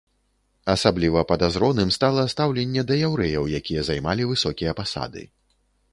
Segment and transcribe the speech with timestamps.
[0.73, 5.21] Асабліва падазроным стала стаўленне да яўрэяў, якія займалі высокія пасады.